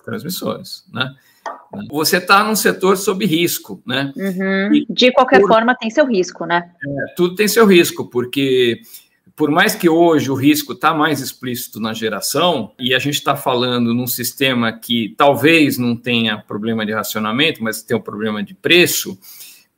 Transmissoras, 0.04 0.84
né? 0.94 1.12
Você 1.90 2.18
está 2.18 2.44
num 2.44 2.54
setor 2.54 2.96
sob 2.96 3.26
risco, 3.26 3.82
né? 3.84 4.12
Uhum. 4.16 4.84
De 4.88 5.10
qualquer 5.10 5.40
por... 5.40 5.48
forma, 5.48 5.74
tem 5.74 5.90
seu 5.90 6.06
risco, 6.06 6.46
né? 6.46 6.70
É, 6.86 7.14
tudo 7.16 7.34
tem 7.34 7.48
seu 7.48 7.66
risco, 7.66 8.08
porque 8.08 8.80
por 9.34 9.50
mais 9.50 9.74
que 9.74 9.88
hoje 9.88 10.30
o 10.30 10.34
risco 10.36 10.72
está 10.72 10.94
mais 10.94 11.20
explícito 11.20 11.80
na 11.80 11.92
geração, 11.92 12.72
e 12.78 12.94
a 12.94 13.00
gente 13.00 13.14
está 13.14 13.34
falando 13.34 13.92
num 13.92 14.06
sistema 14.06 14.72
que 14.72 15.16
talvez 15.18 15.78
não 15.78 15.96
tenha 15.96 16.38
problema 16.38 16.86
de 16.86 16.92
racionamento, 16.92 17.60
mas 17.60 17.82
tem 17.82 17.96
um 17.96 18.00
problema 18.00 18.40
de 18.40 18.54
preço, 18.54 19.18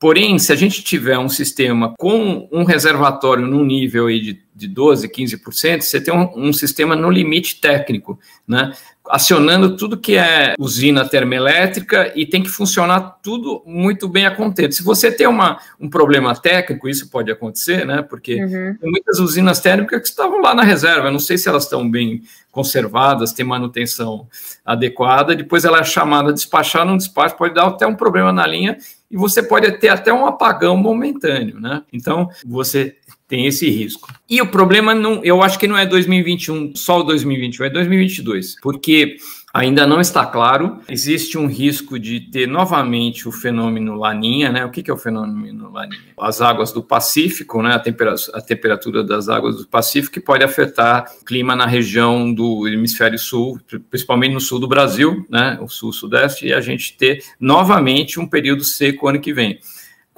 Porém, 0.00 0.38
se 0.38 0.50
a 0.50 0.56
gente 0.56 0.82
tiver 0.82 1.18
um 1.18 1.28
sistema 1.28 1.94
com 1.98 2.48
um 2.50 2.64
reservatório 2.64 3.46
num 3.46 3.62
nível 3.62 4.06
aí 4.06 4.18
de, 4.18 4.42
de 4.56 4.66
12%, 4.66 5.10
15%, 5.10 5.82
você 5.82 6.00
tem 6.00 6.14
um, 6.14 6.48
um, 6.48 6.52
sistema 6.54 6.96
no 6.96 7.10
limite 7.10 7.60
técnico, 7.60 8.18
né? 8.48 8.72
acionando 9.10 9.76
tudo 9.76 9.98
que 9.98 10.16
é 10.16 10.54
usina 10.58 11.06
termoelétrica 11.06 12.12
e 12.16 12.24
tem 12.24 12.42
que 12.42 12.48
funcionar 12.48 13.18
tudo 13.22 13.62
muito 13.66 14.08
bem 14.08 14.24
a 14.24 14.34
contento. 14.34 14.74
Se 14.74 14.82
você 14.82 15.12
tem 15.12 15.26
uma, 15.26 15.58
um 15.78 15.90
problema 15.90 16.34
técnico, 16.34 16.88
isso 16.88 17.10
pode 17.10 17.30
acontecer, 17.30 17.84
né? 17.84 18.00
porque 18.00 18.42
uhum. 18.42 18.76
tem 18.80 18.90
muitas 18.90 19.18
usinas 19.18 19.60
térmicas 19.60 20.00
que 20.00 20.08
estavam 20.08 20.40
lá 20.40 20.54
na 20.54 20.62
reserva, 20.62 21.08
eu 21.08 21.12
não 21.12 21.20
sei 21.20 21.36
se 21.36 21.46
elas 21.46 21.64
estão 21.64 21.90
bem 21.90 22.22
conservadas, 22.50 23.34
têm 23.34 23.44
manutenção 23.44 24.26
adequada, 24.64 25.36
depois 25.36 25.66
ela 25.66 25.80
é 25.80 25.84
chamada 25.84 26.30
a 26.30 26.32
despachar, 26.32 26.86
não 26.86 26.96
despacho, 26.96 27.36
pode 27.36 27.52
dar 27.52 27.66
até 27.66 27.86
um 27.86 27.94
problema 27.94 28.32
na 28.32 28.46
linha 28.46 28.78
e 29.10 29.16
você 29.16 29.42
pode 29.42 29.70
ter 29.78 29.88
até 29.88 30.12
um 30.12 30.24
apagão 30.24 30.76
momentâneo, 30.76 31.58
né? 31.60 31.82
Então, 31.92 32.28
você 32.46 32.96
tem 33.26 33.46
esse 33.46 33.70
risco. 33.70 34.12
E 34.28 34.42
o 34.42 34.46
problema 34.46 34.94
não, 34.94 35.24
eu 35.24 35.42
acho 35.42 35.58
que 35.58 35.68
não 35.68 35.78
é 35.78 35.86
2021, 35.86 36.74
só 36.74 37.00
o 37.00 37.02
2021, 37.04 37.66
é 37.66 37.70
2022, 37.70 38.56
porque 38.60 39.16
ainda 39.52 39.86
não 39.86 40.00
está 40.00 40.24
claro. 40.24 40.80
Existe 40.88 41.36
um 41.36 41.46
risco 41.46 41.98
de 41.98 42.20
ter 42.20 42.46
novamente 42.46 43.28
o 43.28 43.32
fenômeno 43.32 43.94
Laninha, 43.94 44.50
né? 44.50 44.64
O 44.64 44.70
que, 44.70 44.90
é 44.90 44.94
o 44.94 44.96
fenômeno 44.96 45.70
Laninha? 45.70 46.00
As 46.18 46.40
águas 46.40 46.72
do 46.72 46.82
Pacífico, 46.82 47.62
né? 47.62 47.74
A 47.74 47.78
temperatura, 47.78 48.38
a 48.38 48.40
temperatura 48.40 49.04
das 49.04 49.28
águas 49.28 49.56
do 49.56 49.66
Pacífico 49.66 50.14
que 50.14 50.20
pode 50.20 50.44
afetar 50.44 51.10
o 51.20 51.24
clima 51.24 51.54
na 51.56 51.66
região 51.66 52.32
do 52.32 52.68
hemisfério 52.68 53.18
sul, 53.18 53.60
principalmente 53.90 54.34
no 54.34 54.40
sul 54.40 54.58
do 54.58 54.68
Brasil, 54.68 55.26
né? 55.28 55.58
O 55.60 55.68
sul-sudeste, 55.68 56.46
e 56.46 56.52
a 56.52 56.60
gente 56.60 56.96
ter 56.96 57.22
novamente 57.38 58.20
um 58.20 58.26
período 58.26 58.64
seco 58.64 59.08
ano 59.08 59.20
que 59.20 59.32
vem. 59.32 59.58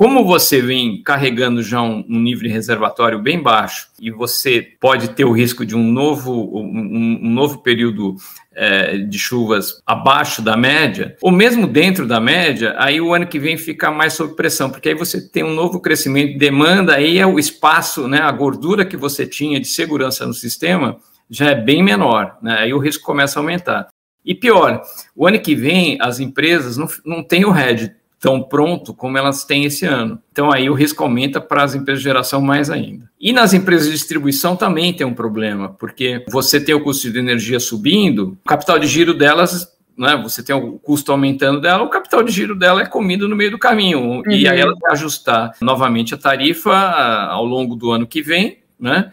Como 0.02 0.24
você 0.24 0.60
vem 0.60 1.00
carregando 1.00 1.62
já 1.62 1.80
um, 1.80 2.04
um, 2.08 2.18
nível 2.18 2.48
de 2.48 2.52
reservatório 2.52 3.22
bem 3.22 3.40
baixo 3.40 3.86
e 4.00 4.10
você 4.10 4.60
pode 4.80 5.10
ter 5.10 5.24
o 5.24 5.30
risco 5.30 5.64
de 5.64 5.76
um 5.76 5.92
novo, 5.92 6.58
um, 6.58 7.20
um 7.22 7.30
novo 7.30 7.58
período 7.58 8.16
é, 8.52 8.98
de 8.98 9.16
chuvas 9.16 9.80
abaixo 9.86 10.42
da 10.42 10.56
média, 10.56 11.16
ou 11.22 11.30
mesmo 11.30 11.68
dentro 11.68 12.04
da 12.04 12.18
média, 12.18 12.74
aí 12.78 13.00
o 13.00 13.14
ano 13.14 13.28
que 13.28 13.38
vem 13.38 13.56
fica 13.56 13.92
mais 13.92 14.14
sob 14.14 14.34
pressão, 14.34 14.70
porque 14.70 14.88
aí 14.88 14.94
você 14.96 15.20
tem 15.20 15.44
um 15.44 15.54
novo 15.54 15.78
crescimento 15.78 16.32
de 16.32 16.38
demanda, 16.38 16.96
aí 16.96 17.20
é 17.20 17.26
o 17.26 17.38
espaço, 17.38 18.08
né, 18.08 18.18
a 18.18 18.32
gordura 18.32 18.84
que 18.84 18.96
você 18.96 19.24
tinha 19.24 19.60
de 19.60 19.68
segurança 19.68 20.26
no 20.26 20.34
sistema 20.34 20.96
já 21.30 21.50
é 21.50 21.54
bem 21.54 21.80
menor, 21.80 22.38
né, 22.42 22.56
aí 22.58 22.74
o 22.74 22.78
risco 22.80 23.04
começa 23.04 23.38
a 23.38 23.40
aumentar. 23.40 23.86
E 24.24 24.34
pior, 24.34 24.82
o 25.14 25.28
ano 25.28 25.38
que 25.38 25.54
vem 25.54 25.96
as 26.00 26.18
empresas 26.18 26.76
não, 26.76 26.88
não 27.04 27.22
têm 27.22 27.44
o 27.44 27.56
hedge 27.56 27.92
tão 28.22 28.40
pronto 28.40 28.94
como 28.94 29.18
elas 29.18 29.44
têm 29.44 29.64
esse 29.64 29.84
ano. 29.84 30.16
Então 30.30 30.52
aí 30.52 30.70
o 30.70 30.74
risco 30.74 31.02
aumenta 31.02 31.40
para 31.40 31.64
as 31.64 31.74
empresas 31.74 32.00
de 32.00 32.08
geração 32.08 32.40
mais 32.40 32.70
ainda. 32.70 33.10
E 33.20 33.32
nas 33.32 33.52
empresas 33.52 33.88
de 33.88 33.94
distribuição 33.94 34.54
também 34.54 34.94
tem 34.94 35.04
um 35.04 35.12
problema, 35.12 35.70
porque 35.70 36.24
você 36.30 36.60
tem 36.60 36.72
o 36.72 36.84
custo 36.84 37.10
de 37.10 37.18
energia 37.18 37.58
subindo, 37.58 38.38
o 38.44 38.48
capital 38.48 38.78
de 38.78 38.86
giro 38.86 39.12
delas 39.12 39.72
né, 39.98 40.16
você 40.22 40.42
tem 40.42 40.54
o 40.54 40.78
custo 40.78 41.10
aumentando 41.10 41.60
dela, 41.60 41.82
o 41.82 41.90
capital 41.90 42.22
de 42.22 42.30
giro 42.30 42.54
dela 42.54 42.82
é 42.82 42.86
comido 42.86 43.28
no 43.28 43.34
meio 43.34 43.50
do 43.50 43.58
caminho. 43.58 44.00
Uhum. 44.00 44.22
E 44.30 44.48
aí 44.48 44.60
ela 44.60 44.74
vai 44.80 44.92
ajustar 44.92 45.52
novamente 45.60 46.14
a 46.14 46.18
tarifa 46.18 46.74
ao 46.74 47.44
longo 47.44 47.74
do 47.74 47.90
ano 47.90 48.06
que 48.06 48.22
vem, 48.22 48.62
né? 48.78 49.12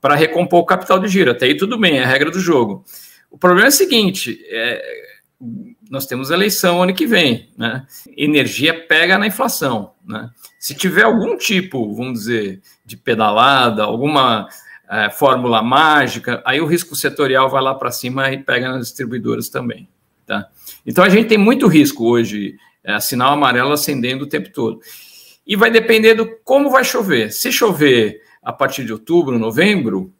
Para 0.00 0.16
recompor 0.16 0.60
o 0.60 0.66
capital 0.66 0.98
de 0.98 1.08
giro. 1.08 1.30
Até 1.30 1.46
aí 1.46 1.56
tudo 1.56 1.78
bem, 1.78 1.98
é 1.98 2.04
a 2.04 2.06
regra 2.06 2.30
do 2.30 2.40
jogo. 2.40 2.84
O 3.30 3.38
problema 3.38 3.68
é 3.68 3.70
o 3.70 3.72
seguinte: 3.72 4.38
é, 4.50 4.82
nós 5.90 6.06
temos 6.06 6.30
eleição 6.30 6.82
ano 6.82 6.94
que 6.94 7.06
vem, 7.06 7.48
né? 7.56 7.86
Energia 8.16 8.86
pega 8.86 9.18
na 9.18 9.26
inflação, 9.26 9.92
né? 10.04 10.30
Se 10.58 10.74
tiver 10.74 11.02
algum 11.02 11.36
tipo, 11.36 11.94
vamos 11.94 12.20
dizer, 12.20 12.60
de 12.84 12.96
pedalada, 12.96 13.84
alguma 13.84 14.48
é, 14.90 15.10
fórmula 15.10 15.62
mágica, 15.62 16.42
aí 16.44 16.60
o 16.60 16.66
risco 16.66 16.96
setorial 16.96 17.48
vai 17.48 17.62
lá 17.62 17.74
para 17.74 17.90
cima 17.90 18.30
e 18.32 18.38
pega 18.38 18.70
nas 18.70 18.88
distribuidoras 18.88 19.48
também, 19.48 19.88
tá? 20.26 20.48
Então 20.86 21.04
a 21.04 21.08
gente 21.08 21.28
tem 21.28 21.38
muito 21.38 21.66
risco 21.66 22.06
hoje, 22.06 22.56
é, 22.82 22.98
sinal 23.00 23.32
amarelo 23.32 23.72
acendendo 23.72 24.24
o 24.24 24.28
tempo 24.28 24.50
todo. 24.50 24.80
E 25.46 25.56
vai 25.56 25.70
depender 25.70 26.14
do 26.14 26.28
como 26.44 26.70
vai 26.70 26.84
chover. 26.84 27.32
Se 27.32 27.50
chover 27.50 28.20
a 28.42 28.52
partir 28.52 28.84
de 28.84 28.92
outubro, 28.92 29.38
novembro, 29.38 30.12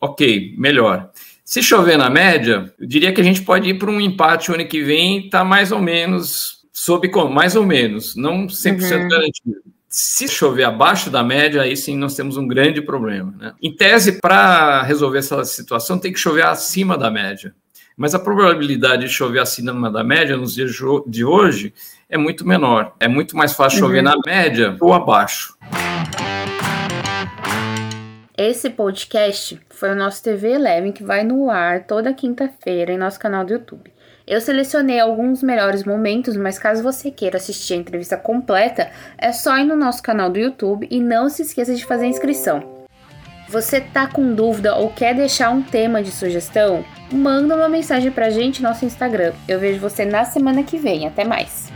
ok, 0.00 0.54
melhor. 0.58 1.10
Se 1.44 1.62
chover 1.62 1.98
na 1.98 2.08
média, 2.08 2.72
eu 2.78 2.86
diria 2.86 3.12
que 3.12 3.20
a 3.20 3.24
gente 3.24 3.42
pode 3.42 3.68
ir 3.68 3.74
para 3.74 3.90
um 3.90 4.00
empate 4.00 4.50
o 4.50 4.54
ano 4.54 4.66
que 4.66 4.82
vem, 4.82 5.26
está 5.26 5.44
mais 5.44 5.72
ou 5.72 5.80
menos 5.80 6.62
sob 6.72 7.08
mais 7.30 7.54
ou 7.54 7.66
menos, 7.66 8.16
não 8.16 8.46
100% 8.46 9.02
uhum. 9.02 9.08
garantido. 9.08 9.62
Se 9.88 10.26
chover 10.26 10.64
abaixo 10.64 11.10
da 11.10 11.22
média, 11.22 11.62
aí 11.62 11.76
sim 11.76 11.96
nós 11.96 12.16
temos 12.16 12.36
um 12.38 12.48
grande 12.48 12.80
problema. 12.80 13.34
Né? 13.38 13.52
Em 13.62 13.74
tese, 13.76 14.20
para 14.20 14.82
resolver 14.82 15.18
essa 15.18 15.44
situação, 15.44 15.98
tem 15.98 16.12
que 16.12 16.18
chover 16.18 16.46
acima 16.46 16.96
da 16.96 17.10
média. 17.10 17.54
Mas 17.94 18.14
a 18.14 18.18
probabilidade 18.18 19.02
de 19.02 19.10
chover 19.10 19.40
acima 19.40 19.90
da 19.90 20.02
média 20.02 20.36
nos 20.36 20.54
dias 20.54 20.72
de 21.06 21.24
hoje 21.24 21.74
é 22.08 22.16
muito 22.16 22.46
menor. 22.46 22.94
É 22.98 23.06
muito 23.06 23.36
mais 23.36 23.52
fácil 23.52 23.80
chover 23.80 23.98
uhum. 23.98 24.10
na 24.10 24.16
média 24.24 24.76
ou 24.80 24.94
abaixo. 24.94 25.54
Esse 28.44 28.70
podcast 28.70 29.60
foi 29.70 29.92
o 29.92 29.94
nosso 29.94 30.20
TV 30.20 30.54
Eleven 30.54 30.90
que 30.90 31.04
vai 31.04 31.22
no 31.22 31.48
ar 31.48 31.84
toda 31.84 32.12
quinta-feira 32.12 32.92
em 32.92 32.98
nosso 32.98 33.16
canal 33.16 33.44
do 33.44 33.52
YouTube. 33.52 33.92
Eu 34.26 34.40
selecionei 34.40 34.98
alguns 34.98 35.44
melhores 35.44 35.84
momentos, 35.84 36.36
mas 36.36 36.58
caso 36.58 36.82
você 36.82 37.08
queira 37.12 37.36
assistir 37.36 37.74
a 37.74 37.76
entrevista 37.76 38.16
completa, 38.16 38.90
é 39.16 39.30
só 39.30 39.56
ir 39.58 39.64
no 39.64 39.76
nosso 39.76 40.02
canal 40.02 40.28
do 40.28 40.40
YouTube 40.40 40.88
e 40.90 40.98
não 40.98 41.28
se 41.28 41.42
esqueça 41.42 41.72
de 41.72 41.86
fazer 41.86 42.06
a 42.06 42.08
inscrição. 42.08 42.84
Você 43.48 43.80
tá 43.80 44.08
com 44.08 44.34
dúvida 44.34 44.74
ou 44.74 44.90
quer 44.90 45.14
deixar 45.14 45.50
um 45.50 45.62
tema 45.62 46.02
de 46.02 46.10
sugestão? 46.10 46.84
Manda 47.12 47.54
uma 47.54 47.68
mensagem 47.68 48.10
pra 48.10 48.28
gente 48.28 48.60
no 48.60 48.70
nosso 48.70 48.84
Instagram. 48.84 49.34
Eu 49.46 49.60
vejo 49.60 49.78
você 49.78 50.04
na 50.04 50.24
semana 50.24 50.64
que 50.64 50.78
vem. 50.78 51.06
Até 51.06 51.22
mais! 51.22 51.71